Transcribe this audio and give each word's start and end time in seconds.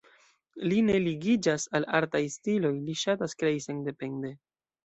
Li 0.71 0.79
ne 0.85 0.95
ligiĝas 1.07 1.67
al 1.79 1.85
artaj 1.99 2.23
stiloj, 2.39 2.75
li 2.89 2.99
ŝatas 3.05 3.39
krei 3.43 3.63
sendepende. 3.71 4.37